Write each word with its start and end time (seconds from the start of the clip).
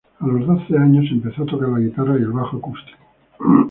A 0.19 0.25
los 0.25 0.47
doce 0.47 0.75
años 0.75 1.05
empezó 1.11 1.43
a 1.43 1.45
tocar 1.45 1.69
la 1.69 1.77
guitarra 1.77 2.13
y 2.15 2.23
el 2.23 2.31
bajo 2.31 2.57
acústico. 2.57 2.97